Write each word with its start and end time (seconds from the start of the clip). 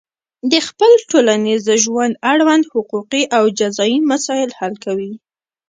د 0.51 0.53
خپل 0.67 0.91
ټولنیز 1.09 1.63
ژوند 1.83 2.13
اړوند 2.31 2.63
حقوقي 2.73 3.23
او 3.37 3.43
جزایي 3.59 3.97
مسایل 4.11 4.51
حل 4.59 4.73
کوي. 4.85 5.11